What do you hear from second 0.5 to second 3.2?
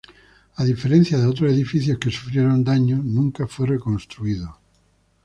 A diferencia de otros edificios que sufrieron daños,